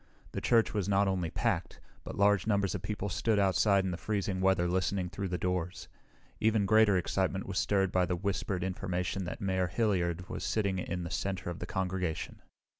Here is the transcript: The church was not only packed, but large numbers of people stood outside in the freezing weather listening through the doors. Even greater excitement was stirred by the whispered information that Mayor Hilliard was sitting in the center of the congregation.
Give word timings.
The 0.31 0.41
church 0.41 0.73
was 0.73 0.89
not 0.89 1.07
only 1.07 1.29
packed, 1.29 1.79
but 2.03 2.17
large 2.17 2.47
numbers 2.47 2.73
of 2.73 2.81
people 2.81 3.07
stood 3.07 3.37
outside 3.37 3.85
in 3.85 3.91
the 3.91 3.97
freezing 3.97 4.41
weather 4.41 4.67
listening 4.67 5.09
through 5.11 5.27
the 5.27 5.37
doors. 5.37 5.89
Even 6.39 6.65
greater 6.65 6.97
excitement 6.97 7.45
was 7.45 7.59
stirred 7.59 7.91
by 7.91 8.07
the 8.07 8.15
whispered 8.15 8.63
information 8.63 9.25
that 9.25 9.41
Mayor 9.41 9.67
Hilliard 9.67 10.27
was 10.27 10.43
sitting 10.43 10.79
in 10.79 11.03
the 11.03 11.11
center 11.11 11.51
of 11.51 11.59
the 11.59 11.67
congregation. 11.67 12.41